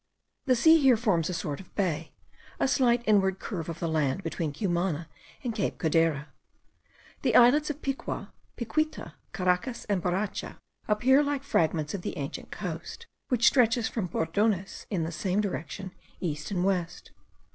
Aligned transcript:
The 0.47 0.55
sea 0.55 0.79
here 0.79 0.97
forms 0.97 1.29
a 1.29 1.33
sort 1.35 1.59
of 1.59 1.75
bay, 1.75 2.11
a 2.59 2.67
slight 2.67 3.03
inward 3.05 3.37
curve 3.37 3.69
of 3.69 3.77
the 3.77 3.87
land 3.87 4.23
between 4.23 4.51
Cumana 4.51 5.07
and 5.43 5.53
Cape 5.53 5.77
Codera. 5.77 6.29
The 7.21 7.35
islets 7.35 7.69
of 7.69 7.83
Picua, 7.83 8.31
Picuita, 8.57 9.13
Caracas, 9.31 9.85
and 9.85 10.01
Boracha, 10.01 10.57
appear 10.87 11.21
like 11.21 11.43
fragments 11.43 11.93
of 11.93 12.01
the 12.01 12.17
ancient 12.17 12.49
coast, 12.49 13.05
which 13.27 13.45
stretches 13.45 13.87
from 13.87 14.07
Bordones 14.07 14.87
in 14.89 15.03
the 15.03 15.11
same 15.11 15.39
direction 15.39 15.91
east 16.19 16.49
and 16.49 16.65
west. 16.65 17.11